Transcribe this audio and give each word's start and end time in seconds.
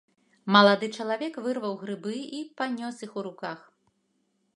Малады 0.53 0.87
чалавек 1.01 1.33
вырваў 1.47 1.75
грыбы 1.83 2.15
і 2.39 2.41
панёс 2.61 2.95
іх 3.09 3.15
у 3.21 3.25
руках. 3.29 3.59